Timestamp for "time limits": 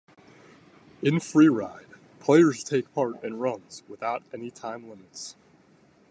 4.49-5.35